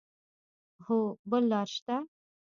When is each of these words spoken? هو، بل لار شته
هو، 0.85 0.99
بل 1.29 1.43
لار 1.51 1.67
شته 1.75 1.95